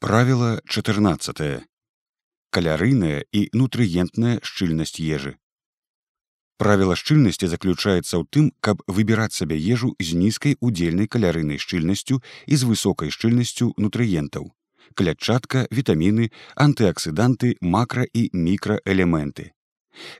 [0.00, 1.66] Правіло 14.
[2.54, 5.32] Калярыйная і нутрыентная шчыльнасць ежы.
[6.54, 12.54] Правіла шчыльнасці заключаецца ў тым, каб выбіраць сабе ежу з нізкай удзельнай калярыйнай шчыльнасцю і
[12.54, 14.46] з высокай шчыльнасцю нутрыентаў.
[14.94, 19.50] Клятчатка, вітаміны, антыаксіданты, макра і мікраэлементы.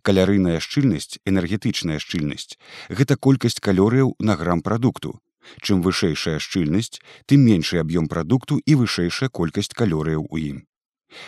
[0.02, 2.58] Калярыйная шчыльнасць, энергетычная шчыльнасць
[2.90, 5.22] гэта колькасць калорыяў на грам прадукту,
[5.62, 10.68] Чым вышэйшая шчыльнасць, тым меншы аб'ём прадукту і вышэйшая колькасць калорыяў у ім.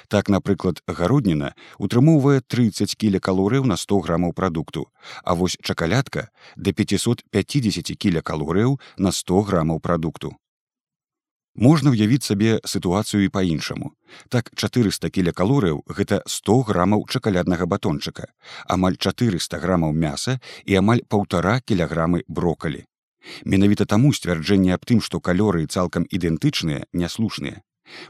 [0.08, 4.88] Так, напрыклад, гародніна утрымоўвае 30 кілекалорыяў на 100 грамаў прадукту,
[5.24, 10.36] а вось чакалядка да 550 кілекалорыяў на 100 грамаў прадукту.
[11.56, 13.90] Можна ўявіць сабе сітуацыю і па-іншаму.
[14.28, 18.30] Так 400 кілекалорыяў гэта 100 грамаў чакаляднага батончыка,
[18.68, 22.86] амаль 400 грамаў мяса і амаль паўтара кілаграмы брокалі.
[23.44, 27.62] Менавіта таму сцвярджэнне аб тым, што калорыі цалкам ідэнтычныя, няслушныя.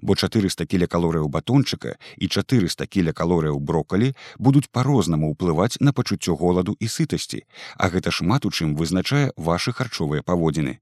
[0.03, 6.87] Бо 400 кілекалорыяў батончыка і 400 кілекалорыяў брокалі будуць па-рознаму ўплываць на пачуццё голаду і
[6.87, 7.43] сытасці,
[7.77, 10.79] а гэта шмат у чым вызначае вашы харчовыя паводзіны.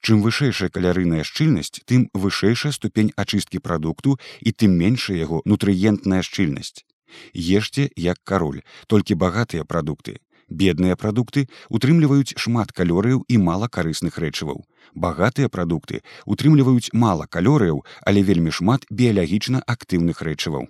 [0.00, 6.84] Чым вышэйшая калярыйная шчыльнасць, тым вышэйшая ступень ачысткі прадукту і тым меншая яго нутрыентная шчыльнасць.
[7.32, 14.64] Ешце як кароль, толькі багатыя прадукты, бедныя прадукты утрымліваюць шмат калорыяў і мала карысных рэчываў.
[14.94, 20.68] Багатыя прадукты утрымліваюць мала калорыяў, але вельмі шмат біялагічна актыўных рэчываў.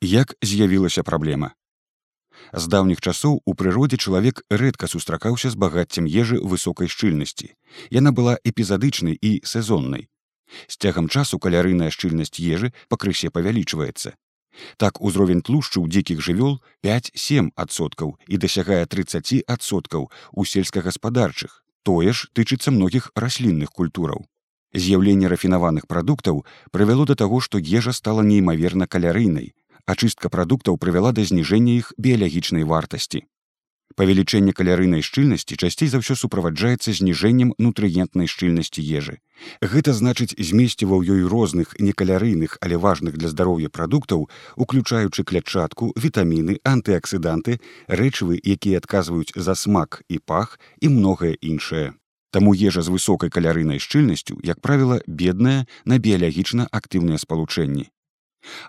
[0.00, 1.54] Як з'явілася праблема?
[2.52, 7.54] З даўніх часоў у прыродзе чалавек рэдка сустракаўся з багаццем ежы высокай шчыльнасці.
[7.90, 10.08] Яна была эпізадычнай і сезоннай.
[10.68, 14.14] З цягам часу калярыйная шчыльнасць ежы пакрысе павялічваецца.
[14.76, 21.62] Так узровень тлушчу ў дзікіх жывёл 5-7соткаў і дасягае 30соткаў у сельскагаспадарчых.
[21.84, 24.24] Тое ж тычыцца многіх раслінных культураў.
[24.74, 29.54] З'яўленне рафінаваных прадуктаў прывяло да таго, што ежа стала неймаверна калярыйнай,
[29.86, 33.26] ачыстка прадуктаў прывяла да зніжэння іх біялагічнай вартасці.
[33.94, 39.22] Павелічэнне калярыйнай шчыльнасці часцей за ўсё суправаджаецца зніжэннем нутрыентнай шчыльнасці ежы.
[39.62, 44.26] Гэта значыць змесціва ў ёй розных некалярыйных, але важных для здароўя прадуктаў,
[44.58, 51.94] уключаючы клятчатку, вітаміны, антыаксіданты, рэчывы, якія адказваюць за смак і пах і многае іншае.
[52.34, 57.94] Таму ежа з высокай калярыйнай шчыльнасцю, як правіла, бедная на біялагічна актыўныя спалучэнні.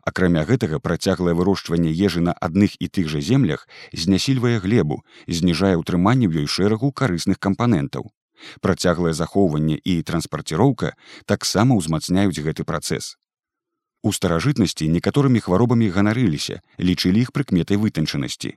[0.03, 6.28] Акрамя гэтага працяглае вырошчванне ежы на адных і тых жа землях знясільвае глебу, зніжае ўтрыманне
[6.28, 8.12] ў ёй шэрагу карысных кампанентаў.
[8.62, 13.16] Працяглае захоўванне і транспарціроўка таксама ўзмацняюць гэты працэс.
[14.06, 18.53] У старажытнасці некаторымі хваробамі ганарыліся, лічылі іх прыкметай вытанчанасці.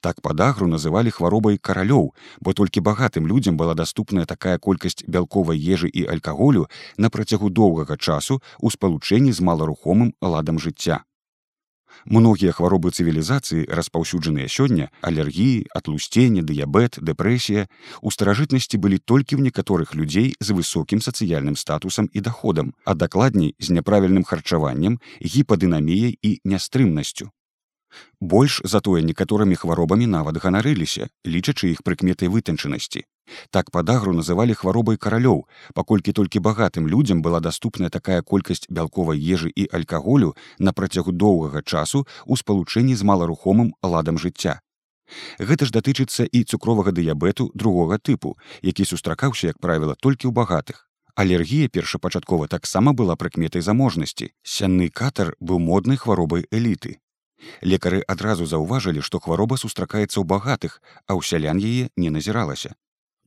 [0.00, 5.88] Так падагру называлі хваробай каралёў, бо толькі багатым людзям была даступная такая колькасць бялковай ежы
[5.88, 11.04] і алкаголю на працягу доўгага часу ў спалучэнні з маларухомым ладам жыцця.
[12.04, 17.66] Многія хваробы цывілізацыі, распаўсюджаныя сёння, алергіі, атлусценне, дыябет, дэпрэсія,
[18.02, 23.54] у старажытнасці былі толькі ў некаторых людзей з высокім сацыяльным статусам і даходам, а дакладней
[23.58, 27.32] з няправільным харчаваннем, гіпадынаміяй і нястрымнасцю.
[28.20, 33.04] Больш затое некаторымі хваробамі нават ганарыліся, лічачы іх прыкметай вытанчанасці.
[33.50, 35.44] Так падагру называлі хваробай каралёў,
[35.74, 41.62] паколькі толькі багатым людзям была даступная такая колькасць бялковай ежы і алькаголю на працягу доўгага
[41.62, 44.60] часу ў спалучэнні з маларухомым ладам жыцця.
[45.38, 50.84] Гэта ж датычыцца і цукровага дыябету другога тыпу, які сустракаўся, як правіла, толькі ў багатых.
[51.18, 54.30] Алергія першапачаткова таксама была прыкметай заможнасці.
[54.42, 57.00] Сянны катар быў моднай хваробай эліты.
[57.62, 62.74] Лекары адразу заўважылі, што хвароба сустракаецца ў багатых, а ў сялян яе не назіралася.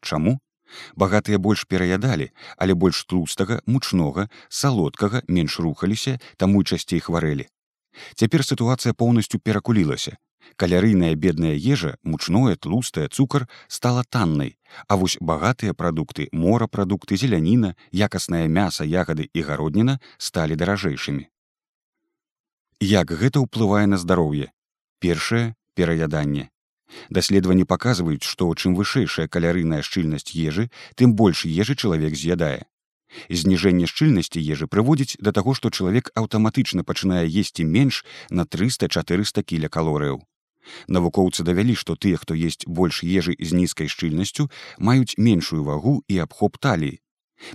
[0.02, 0.40] Чаму?
[0.96, 7.48] Багатыя больш пераядалі, але больш тлустага, мучнога, салодкага менш рухаліся, таму і часцей хварэлі.
[8.16, 10.18] Цяпер сітуацыя поўнасцю перакулілася.
[10.56, 14.58] Калярыйная бедная ежа, мучное, тлустая цукар стала таннай,
[14.88, 21.31] а вось багатыя прадукты, морапрадукты, зеляніна, якаснае мяса, ягады і гародніна сталі даражэйшымі.
[22.82, 24.50] Як гэта ўплывае на здароўе?
[24.98, 26.50] Першае пераяданне.
[27.14, 30.66] Даследаванні паказваюць, што чым вышэйшая калярыйная шчыльнасць ежы,
[30.98, 32.66] тым больш ежы чалавек з'ядае.
[33.30, 38.02] Зніжэнне шчыльнасці ежы прыводзіць да таго, што чалавек аўтаматычна пачынае есці менш
[38.32, 40.18] на 300-400 кілекалорыяў.
[40.88, 44.50] Навукоўцы давялі, што тыя, хто есть больш ежы з нізкай шчыльнасцю,
[44.80, 46.98] маюць меншую вагу і абхоп таліі,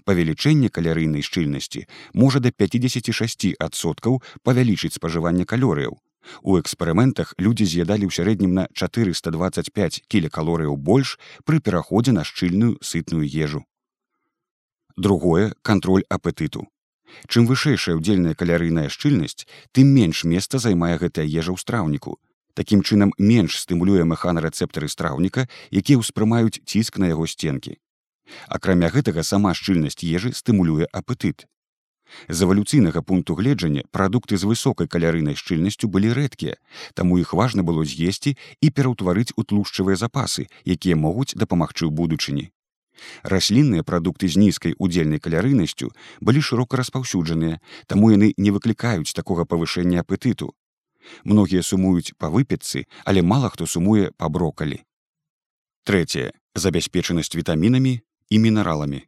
[0.05, 5.97] Павелічэнне калярыйнай шчыльнасці можа да 56соткаў павялічыць спажыванне калорыяў.
[6.43, 13.27] У эксперыментах людзі з'ядалі ў сярэднім на 425 кілекалорыяў больш пры пераходзе на шчыльную сытную
[13.27, 13.63] ежу.
[14.97, 16.67] Другое кантроль апетыту.
[17.31, 22.19] Чым вышэйшая ўдзельная калярыйная шчыльнасць, тым менш месца займае гэтая ежа ў страўніку.
[22.57, 27.77] Такім чынам менш стымулюе механарэцэптары страўніка, якія ўспрымаюць ціск на яго сценкі.
[28.49, 31.47] Акрамя гэтага сама шчыльнасць ежы стымулюе апетыт.
[32.29, 36.55] З эвалюцыйнага пункту гледжання прадукты з высокай калярыйнай шчыльнасцю былі рэдкія,
[36.95, 42.51] таму іх важна было з'есці і пераўтварыць у тлушчавыя запасы, якія могуць дапамагчы ў будучыні.
[43.23, 45.91] Раслінныя прадукты з нізкай удзельнай калярыйнасцю
[46.21, 50.55] былі шырока распаўсюджаныя, таму яны не выклікаюць такога павышэння апетыту.
[51.25, 54.81] Многія сумуюць па выпетцы, але мала хто сумуе па брокалі.
[55.85, 58.01] Трэцяе забяспечанасць вітамінамі
[58.31, 59.03] і мінераламі.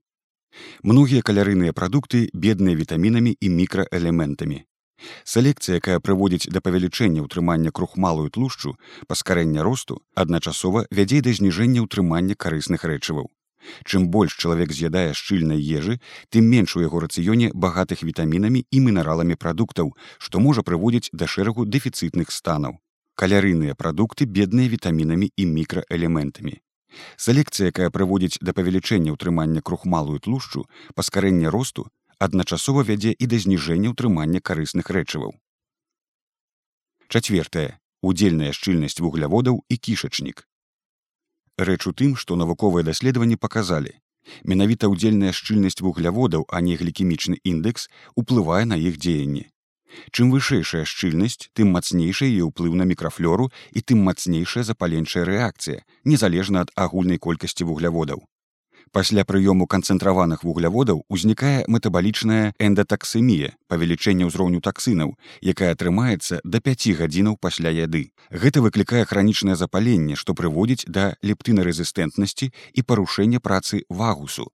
[0.82, 4.65] Многія калярыйныя прадукты бедныя вітамінамі і мікраэлементамі.
[5.25, 8.75] Селекцыя, якая прыводзіць да павелічэння ўтрымання крухмалую тлушчу,
[9.06, 13.31] паскарэння росту, адначасова вядзе да зніжэння ўтрымання карысных рэчываў.
[13.85, 16.00] Чым больш чалавек з'ядае шчыльнай ежы,
[16.31, 21.67] тым менш у яго рацыёне багатых вітамінамі і мінераламі прадуктаў, што можа прыводзіць да шэрагу
[21.67, 22.79] дэфіцытных станаў.
[23.19, 26.59] Калярыйныя прадукты бедныя вітамінамі і мікраэлементамі.
[27.17, 30.64] Селекцыя, якая прыводзіць да павелічэння ўтрымання крухмалую тлушчу,
[30.94, 31.88] паскарэння росту,
[32.19, 35.35] адначасова вядзе і да зніжэння ўтрымання карысных рэчываў.
[37.08, 37.79] Чацвертае.
[38.00, 40.46] Удзельная шчыльнасць вугляводаў і кішачнік.
[41.58, 43.91] Рэч у тым, што навуковыя даследаванні паказалі.
[44.44, 49.50] Менавіта ўдзельная шчыльнасць вугляводаў, а не глікемічны індекс уплывае на іх дзеянне.
[50.12, 56.67] Чым вышэйшая шчыльнасць, тым мацнейшая яе ўплыў на мікрафлору і тым мацнейшая запаленчая рэакцыя, незалежна
[56.67, 58.25] ад агульнай колькасці вугляводаў.
[58.93, 65.12] Пасля прыёму канцэнтраваных вугляводаў узнікае метабалічная эндатаксемія, павелічэнне ўзроўню таксынаў,
[65.43, 68.12] якая атрымаецца да 5 гадзінаў пасля яды.
[68.32, 74.49] Гэта выклікае хранічнае запаленне, што прыводзіць да лептынарэзістэнтнасці і парушэння працы вагусу,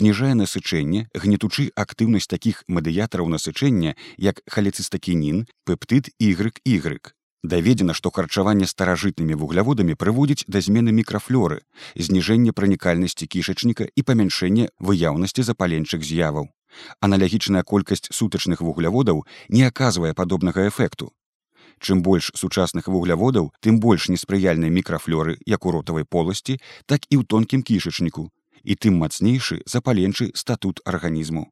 [0.00, 3.94] зніжае насычэнне гнетучы актыўнасць такіх мадыятараў насычэння
[4.30, 6.34] як халецыстакінін пептыт y
[7.42, 11.60] даведзена што харчаванне старажытнымі вугляводамі прыводзіць да змены мікрафлоры
[11.94, 16.50] зніжэння пранікальнасці кішачніка і памяншэнне выяўнасці запаленчых з'яваў.
[17.00, 21.12] Аналагічная колькасць сутачных вугляводаў не аказвае падобнага эфекту.
[21.78, 27.24] Чым больш сучасных вугляводаў тым больш неспрыяльнай мікрафлоры як у ротавай поласці так і ў
[27.24, 28.30] тонкім кішачніку
[28.64, 31.48] і тым мацнейшы запаленчы статут арганізму.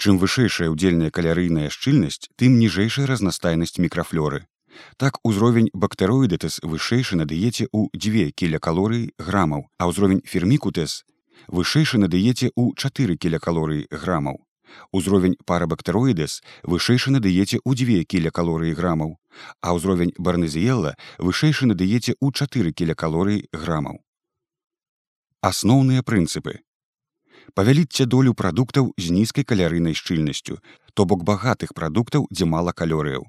[0.00, 4.46] Чым вышэйшая ўдзельная калярыйная шчыльнасць, тым ніжэйшая разнастайнасць мікрафлоры.
[4.96, 11.04] Так узровень бактароідэтэс вышэйшы на дыеце ў 2 кілякалорыі грамаў, а ўзровень фермікутэс
[11.48, 14.40] вышэйшы на дыеце ў 4 кілякалорыі грамаў.
[14.96, 19.18] Узровень парабактароідэс вышэйшы на дыеце ў 2 кілякалорыі грамаў,
[19.60, 24.00] а ўзровень барнезіелла вышэйшы на дыеце ў 4 кілякалорыі грамаў
[25.48, 26.52] асноўныя прынцыпы
[27.58, 30.56] павяліце долю прадуктаў з нізкай калярыйнай шчыльнасцю
[30.94, 33.24] то бок багатых прадуктаў дзе мала калорыяў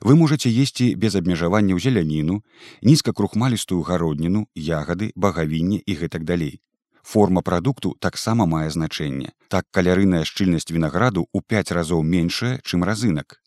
[0.00, 2.42] вы можете есці без абмежавання ў зеляніну
[2.90, 6.60] нізкакрухмалістую гародніну ягады багавінне і гэтак далей.
[7.04, 13.38] Форма прадукту таксама мае значэнне так калярыйная шчыльнасць вінаграду ў 5 разоў меншая чым разынак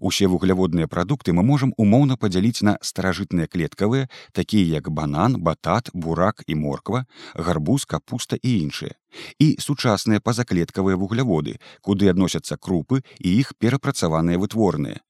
[0.00, 6.42] Усе вугляводныя прадукты мы можам умоўна падзяліць на старажытныя клеткавыя, такія як банан, батат, бурак
[6.46, 8.94] і морква, гарбуз, капуста і іншыя.
[9.38, 15.00] І сучасныя пазаклеткавыя вугляводы, куды адносяцца крупы і іх перапрацаваныя вытворныя.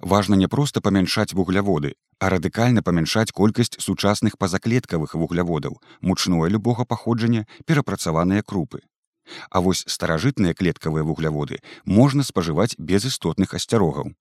[0.00, 7.46] Важна не проста памяншаць вугляводы, а радыкальна памяншаць колькасць сучасных пазаклеткавых вугляводаў, мучное любога паходжання
[7.66, 8.80] перапрацаваныя крупы.
[9.50, 14.12] А вось старажытныя клеткавыя вугляводы можна спажываць без істотных асцярогаў.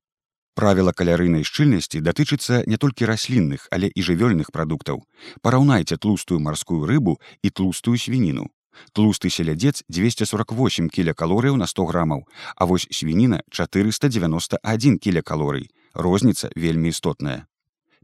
[0.53, 5.01] Правіла калярыйнай шчыльнасці датычыцца не толькі раслінных, але і жывёльных прадуктаў.
[5.41, 8.49] Параўнайце тлустую марскую рыбу і тлустую свініну.
[8.93, 15.69] Тлусты селядзец 248 кілякалорыяў на 100 грамаў, а вось свініна 491 кілякалорый.
[15.93, 17.45] Розніца вельмі істотная.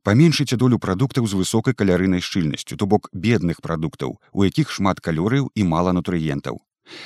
[0.04, 5.52] Паменшыце долю прадуктаў з высокай калярыйнай шчыльнасцю, то бок бедных прадуктаў, у якіх шмат калорыяў
[5.54, 6.62] і мала нутрыентаў.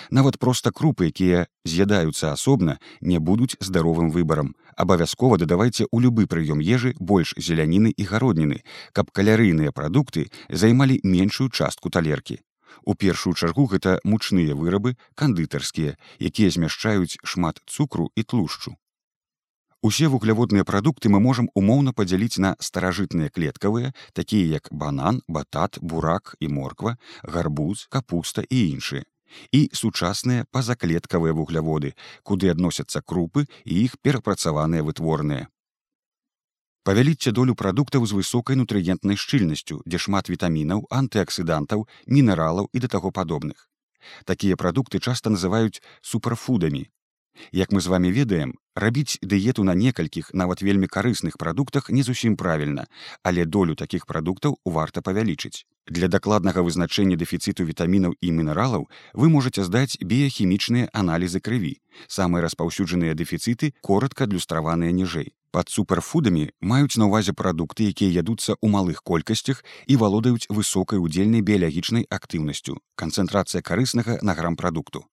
[0.10, 4.56] Нават проста крупы, якія з'ядаюцца асобна, не будуць здаровым выбарам.
[4.78, 8.64] Абавязкова дадавайце ў любы прыём ежы больш зеляніны і гародніны,
[8.94, 12.40] каб калярыйныя прадукты займалі меншую частку талеркі.
[12.86, 18.76] У першую чаргу гэта мучныя вырабы, кандытарскія, якія змяшчаюць шмат цукру і тлушчу.
[19.84, 26.36] Усе вугляводныя прадукты мы можам умоўна падзяліць на старажытныя клеткавыя, такія як банан, батат, бурак
[26.40, 29.04] і морква, гарбуз, капуста і іншыя
[29.52, 35.50] і сучасныя пазаклеткавыя вугляводы, куды адносяцца крупы і іх перапрацаваныя вытворныя.
[36.84, 43.12] Павяліце долю прадуктаў з высокай нутрыентнай шчыльнасцю, дзе шмат вітамінаў, антыаксідантаў, мінералаў і да таго
[43.12, 43.70] падобных.
[44.26, 46.84] Такія прадукты часта называюць супрафудамі.
[47.52, 52.36] Як мы з вами ведаем, рабіць дыету на некалькіх нават вельмі карысных прадуктах не зусім
[52.36, 52.88] правільна,
[53.24, 55.66] але долю такіх прадуктаў варта павялічыць.
[55.88, 61.82] Для дакладнага вызначэння дэфіцыту вітамінаў і мінералаў вы можете здаць біяхімічныя аналізы крыві.
[62.08, 65.36] Самыя распаўсюджаныя дэфіцыты коротка адлюстраваныя ніжэй.
[65.54, 71.46] Пад суперфудамі маюць на ўвазе прадукты, якія ядуцца ў малых колькасцях і валодаюць высокай удзельнай
[71.46, 75.06] біялагічнай актыўнасцю, канцэнтрацыя карыснага на грам прадукту.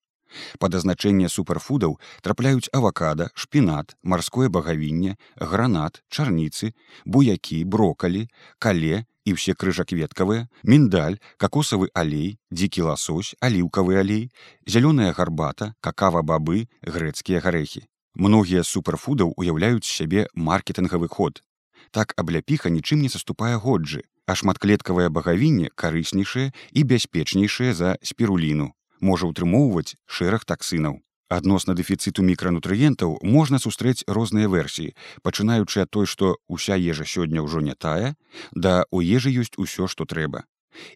[0.58, 6.72] Падазначэнне суперфудаў трапляюць авакада, шпінат, марское багавінне, гранат, чарніцы,
[7.04, 14.25] буякі, брокалі, кале і ўсе крыжакветкавыя, міндаль, какосавы алей, дзікі ласось, аліўкавы алей,
[14.66, 17.87] зялёная гарбата, какава бабы, грэцкія гарэхі.
[18.14, 21.42] Многія суперфудаў уяўляюць сябе маркетынгавы ход.
[21.90, 29.26] Так абляпіха нічым не саступае годжы, а шматклеткавае багавінне карыснейшае і бяспечнейшае за спіруліну можа
[29.30, 31.00] ўтрымоўваць шэраг таксынаў.
[31.30, 37.62] Адносна дэфіцыту мікранутрыентаў можна сустрэць розныя версіі, пачынаючы ад той, што ўся ежа сёння ўжо
[37.62, 38.16] не тая,
[38.50, 40.42] да у ежы ёсць усё, што трэба.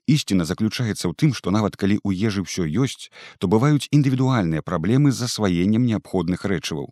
[0.06, 5.14] Ісціна заключаецца ў тым, што нават калі ў ежы ўсё ёсць, то бываюць індывідуальныя праблемы
[5.14, 6.90] з засваеннем неабходных рэчываў.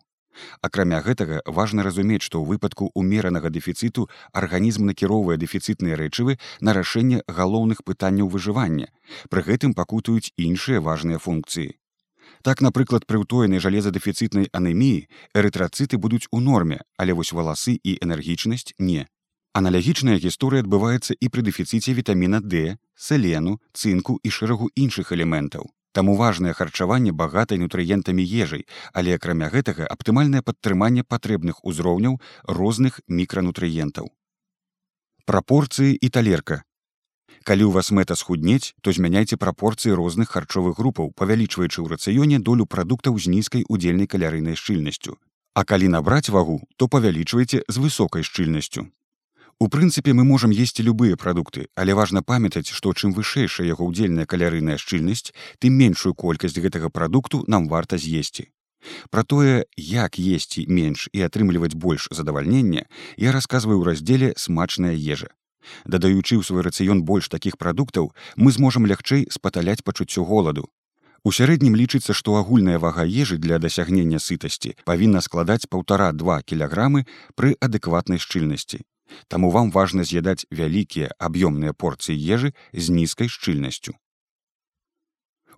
[0.61, 7.21] Акрамя гэтага важна разумець, што ў выпадку умеранага дэфіцыту арганізм накіроўвае дэфіцытныя рэчывы на рашэнне
[7.27, 8.91] галоўных пытанняў выжывання.
[9.29, 11.77] Пры гэтым пакутаюць іншыя важныя функцыі.
[12.43, 18.75] Так, напрыклад, пры ўтоенай жалезадэфіцытнай анеміі эрытрацыты будуць у норме, але вось валасы і энергічнасць
[18.79, 19.07] не.
[19.53, 25.69] Аналагічная гісторыя адбываецца і пры дэфіцыце вітаміна D, селену, цынку і шэрагу іншых элементаў.
[25.93, 32.19] Таму важнае харчаванне багатай нутрыентамі ежай, але акрамя гэтага аптымальнае падтрыманне патрэбных узроўняў
[32.59, 34.09] розных мікранутрыентаў.
[35.29, 36.63] Прапорцыі і талерка.
[37.43, 42.65] Калі ў вас мэта схуднець, то змяняйце прапорцыі розных харчовых групаў, павялічваючы ў рацыёне долю
[42.65, 45.19] прадуктаў з нізкай удзельнай калярыйнай шчыльнасцю.
[45.53, 48.89] А калі набраць вагу, то павялічвайце з высокай шчыльнасцю.
[49.59, 54.25] У прынцыпе мы можам есці любыя прадукты, але важна памятаць, што чым вышэйшая яго ўдзельная
[54.25, 58.49] калярыйная шчыльнасць, тым меншую колькасць гэтага прадукту нам варта з'есці.
[59.09, 62.85] Пра тое, як есці менш і атрымліваць больш задавальнення,
[63.17, 65.31] я расказваю ў раздзеле смачная ежа.
[65.85, 70.67] Дадаючы ў свой рацыён больш такіх прадуктаў, мы зможам лягчэй спаталяць пачуццё голаду.
[71.23, 77.07] У сярэднім лічыцца, што агульная вага ежы для дасягнення сытасці павінна складаць паўтара-два кілаграмы
[77.39, 78.83] пры адэкватнай шчыльнасці.
[79.27, 83.93] Таму вам важна з'ядаць вялікія аб'ёмныя порцыі ежы з нізкай шчыльнасцю.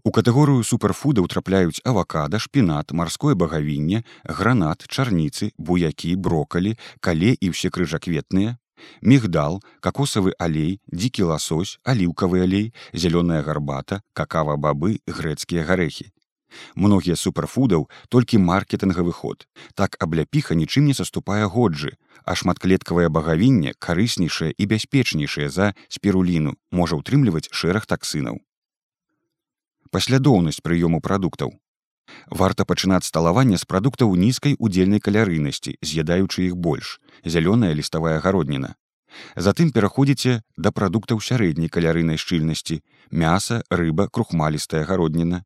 [0.05, 7.73] У катэгорыю суперфудаў трапляюць авакада, шпінат, марское багавінне, гранат, чарніцы, буякі, брокалі, кале і ўсе
[7.73, 8.57] крыжакветныя,
[9.01, 16.11] мігдал, какосавы алей, дзікі ласось, аліўкавы алей, зялёная гарбата, какава бабы, грэцкія гарэхі.
[16.75, 19.47] Многія суперфудаў толькі маркетынгавы ход.
[19.73, 26.95] Так абляпіха нічым не саступае годжы, а шматклеткавае багавінне карыснейшае і бяспечнейшае за спіруліну можа
[26.99, 28.41] ўтрымліваць шэраг таксынаў.
[29.91, 31.53] Паслядоўнасць прыёму прадуктаў.
[32.29, 38.75] Варта пачынаць сталаванне з прадуктаў нізкай удзельнай калярыйнасці, з'ядаючы іх больш, зялёная ліставая гародніна.
[39.35, 42.81] Затым пераходзіце да прадуктаў сярэдняй калярыйнай шчыльнасці,
[43.11, 45.43] мяса, рыба, крухмалістая гародніна,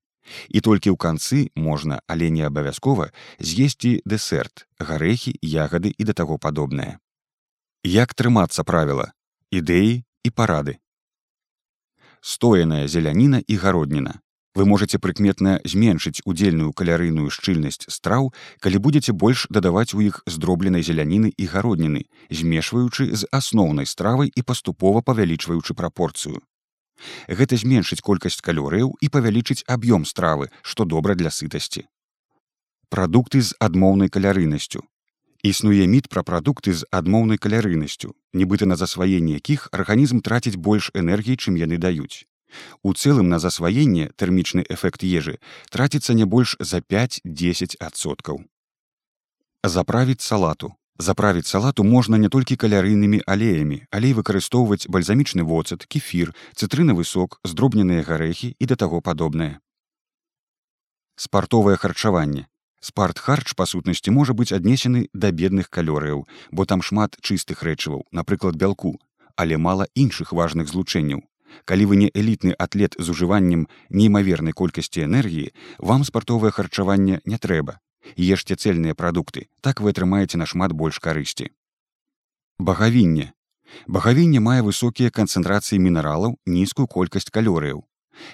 [0.50, 6.38] І толькі ў канцы можна, але не абавязкова з'есці дэсерт, гарэхі, ягады і да таго
[6.38, 7.00] падобнае.
[7.84, 9.12] Як трымацца правіла,
[9.52, 10.80] ідэі і парады.
[12.22, 14.20] Стояная зеляніна і гародніна.
[14.56, 20.84] Вы можете прыкметна зменшыць удзельную калярыйную шчыльнасць страў, калі будзеце больш дадаваць у іх здробленай
[20.84, 26.42] зеляніны і гародніны, змешваючы з асноўнай стравай і паступова павялічваючы прапорцыю.
[27.28, 31.86] Гэта зменшыць колькасць калорыяў і павялічыць аб'ём стравы, што добра для сытасці.
[32.90, 34.82] Прадукты з адмоўнай калярыйнасцю.
[35.44, 41.38] Існуе міт пра прадукты з адмоўнай калярыйнасцю, нібыта на засваенне якіх арганізм траціць больш энергіі,
[41.38, 42.26] чым яны даюць.
[42.84, 45.38] У цэлым на засваенне тэрмічны эфект ежы
[45.70, 48.44] траціцца не больш за 5-10 адсоткаў.
[49.64, 56.34] Заправіць салату Заправіць салату можна не толькі калярыйнымі алеямі, але і выкарыстоўваць бальзамічны воцат, кефір,
[56.60, 59.64] цытрынавы сок, здробненыя гарэхі і да таго падобнае.
[61.16, 62.48] Спартовае харчаванне.
[62.84, 68.60] Спарт-харч па сутнасці можа быць аднесены да бедных калорыяў, бо там шмат чыстых рэчываў, напрыклад
[68.60, 69.00] бялку,
[69.40, 71.24] але мала іншых важных злучэнняў.
[71.64, 77.80] Калі вы не элітны атлет з ужываннем неймавернай колькасці энергіі, вам спартовае харчаванне не трэба,
[78.18, 81.52] ешце цельныя прадукты так вы атрымаеце нашмат больш карысці
[82.72, 83.30] багавінне
[83.88, 87.86] багавінне мае высокія канцэнтрацыі мінералаў нізкую колькасць калорыяў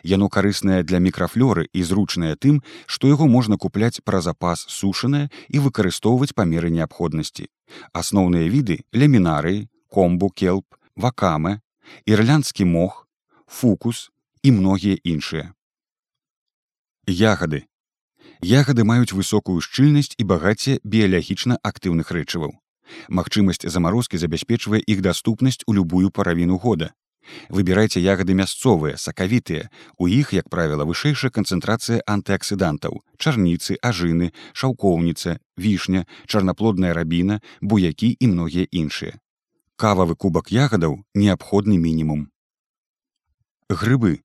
[0.03, 5.62] Яно карыснае для мікрафлоры і зручнае тым, што яго можна купляць пра запас сушанае і
[5.65, 7.50] выкарыстоўваць па меры неабходнасці.
[7.93, 11.60] Асноўныя віды лямінарыі, комбу, келп, вакамы,
[12.05, 13.07] ірландскі мох,
[13.48, 14.10] фукус
[14.43, 15.53] і многія іншыя.
[17.07, 17.65] Ягады.
[18.43, 22.51] Ягады маюць высокую шчыльнасць і багацце біялагічна актыўных рэчываў.
[23.09, 26.93] Магчымасць замарозкі забяспечвае іх даступнасць у любую паравіну года.
[27.49, 29.69] Выбірайце ягады мясцовыя, сакавітыя.
[29.97, 38.27] У іх, як правіла, вышэйшая канцэнтрацыя антыаксідантаў, чарніцы, ажыны, шаўкоўніца, вішня, чарнаплодная рабіна, буякі і
[38.27, 39.17] многія іншыя.
[39.75, 42.29] Кававы кубак ягадаў неабходны мінімум.
[43.69, 44.21] Грыбы.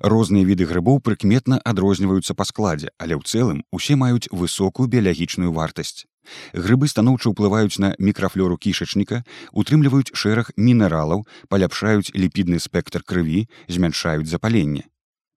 [0.00, 6.04] Розныя віды грыбоў прыкметна адрозніваюцца па складзе, але ў цэлым усе маюць высокую біялагічную вартасць.
[6.52, 9.22] Грыбы станоўча ўплываюць на мікрафлору кішачніка,
[9.52, 14.90] утрымліваюць шэраг мінералаў, паляпшаюць ліпідны спектр крыві, змяншаюць запаленне.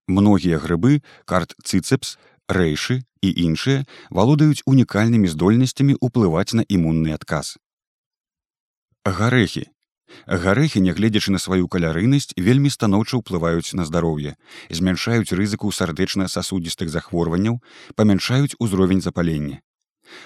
[0.10, 2.18] Многія грыбы, карт цыцепс,
[2.50, 7.58] рэйшы і іншыя валодаюць унікальнымі здольнасцямі ўплываць на імунны адказ.
[9.06, 9.70] Гарэхі.
[10.30, 14.36] Гарэхі, нягледзячы на сваю калярыйнасць, вельмі станоўча ўплываюць на здароўе,
[14.70, 17.62] змяншаюць рызыку сардэчна-сасудістых захворванняў,
[17.96, 19.62] памяншаюць узровень запалення.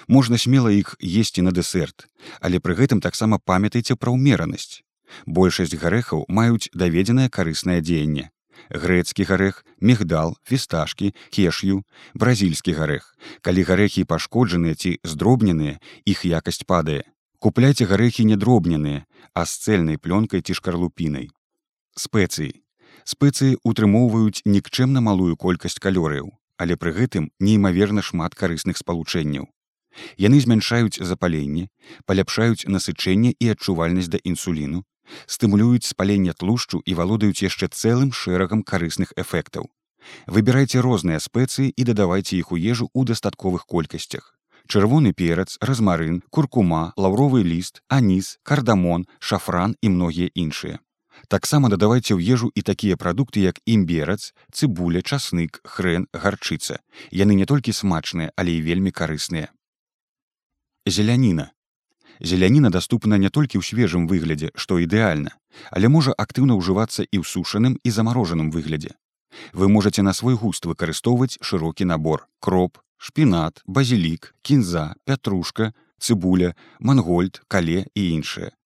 [0.08, 2.08] Можна смела іх есці на дэсерт,
[2.40, 4.84] але пры гэтым таксама памятайце пра ўмеранасць.
[5.26, 8.30] Большасць гарэхаў маюць даведзенае карыснае дзеянне.
[8.70, 11.82] Грэцкі гарэх, мегдал, фісташкі, кешю,
[12.14, 13.12] бразільскі гарэх.
[13.42, 17.04] Калі гарэхі пашкоджаныя ці здробненыя, іх якасць падае.
[17.44, 19.04] Купляйце гарэхі недробненыя,
[19.36, 21.28] а з цэльнай плёнкай ці шкарлупінай.
[21.92, 22.64] Спецыі.
[23.04, 29.44] Спецыі утрымоўваюць нікчэмна малую колькасць калорыяў, але пры гэтым неймаверна шмат карысных спалучэнняў.
[30.16, 31.68] Яны змяншаюць запаленне,
[32.08, 34.80] паляпшаюць насычэнне і адчувальнасць да інсуліну,
[35.28, 39.68] стымулююць спаленне тлушчу і валодаюць яшчэ цэлым шэрагам карысных эфектаў.
[40.24, 44.32] Выбірайце розныя спецыі і дадавайце іх у ежу ў дастатковых колькасцях.
[44.68, 50.80] Чырвоны перац, размарын, куркума, лаўровы ліст, аніз, кардамон, шафран і многія іншыя.
[51.28, 56.80] Таксама дадавайце ў ежу і такія прадукты, як імберац, цыбуля, часнык, хрэн, гарчыца.
[57.12, 59.52] Яны не толькі смачныя, але і вельмі карысныя
[60.86, 61.50] зеляніна
[62.20, 65.32] зеляніна даступна не толькі ў свежым выглядзе што ідэальна
[65.72, 68.92] але можа актыўна ўжывацца і ў сушаным і замарожаным выглядзе
[69.56, 77.42] вы можете на свой густ выкарыстоўваць шырокі набор кроп шпінат базілік кінза пятрушка цыбуля мангольд
[77.52, 78.56] кале і іншае.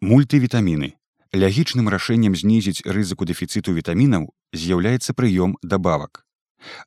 [0.00, 0.96] Мультывітаміны.
[1.36, 6.24] Лягічным рашэннем знізіць рызыку дэфіцыту вітамінаў з'яўляецца прыём дабавак.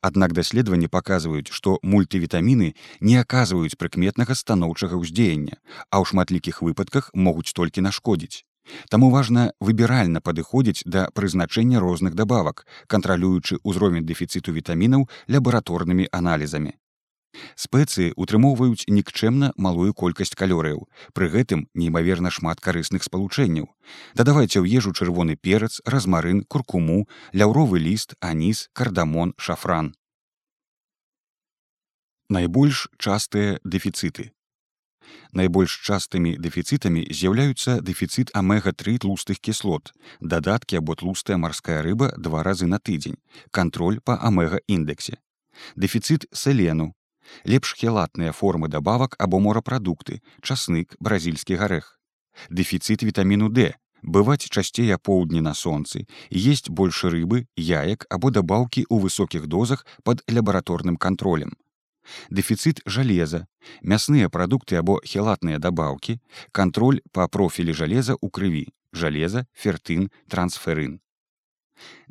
[0.02, 5.62] Аднак даследаванні паказваюць, што мультывітаміны не аказваюць прыкметнага станоўчага ўздзеяння,
[5.94, 8.42] а ў шматлікіх выпадках могуць толькі нашкодзіць.
[8.90, 16.76] Таму важна выбіральна падыходзіць да прызначэння розных дабавак, кантралюючы ўзровень дэфіцыту вітамінаў лабараторнымі аналізамі.
[17.56, 23.70] Спецыі утрымоўваюць нікчэмна малую колькасць калорыяў, пры гэтым неймаверна шмат карысных спалучэнняў.
[24.18, 29.94] Дадавайце ў ежу чырвоны перац, размарын, куркуму, ляўровы ліст, аніз, кардамон, шафран.
[32.30, 34.32] Найбольш частыя дэфіцыты.
[35.34, 42.66] Найбольш частымі дэфіцытамі з'яўляюцца дэфіцыт амега-3 тлустых кіслот, дадаткі або тлустая марская рыба два разы
[42.66, 45.20] на тыдзень, кантроль па амега-індексе.
[45.76, 46.94] Дэфіцыт селену,
[47.46, 52.00] лепш хелатныя формы дабавак або морапрадукты, часнык, бразільскі гарэх.
[52.50, 58.96] Дэфіцыт вітаміну D бываць часцей апоўдні на сонцы, есть больш рыбы, яек або дабаўкі ў
[59.04, 61.54] высокіх дозах пад лабараторным кантролем.
[62.30, 63.46] Дэфіцыт жалеза,
[63.82, 66.20] мясныя прадукты або хелатныя дабаўкі,
[66.52, 71.00] кантроль па профілі жалеза ў крыві, жалеза, фертын, трансферын.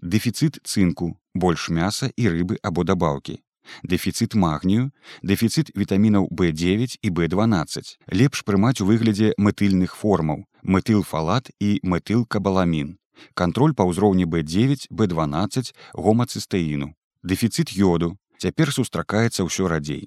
[0.00, 3.42] Дэфіцыт цынку, больш мяса і рыбы або дабаўкі
[3.82, 4.90] дэфіцыт магнію,
[5.22, 7.98] дэфіцыт вітамінаў B9 і B12.
[8.12, 12.96] Лепш прымаць у выглядзе мэтыльных формаў, мэтылфалат і мэтылкабаламін.
[13.34, 16.94] Кантроль па ўзроўні B9, B12, гомацыстэіну.
[17.22, 18.16] Дэфіцыт йоду.
[18.38, 20.02] Цяпер сустракаецца ўсё радзей.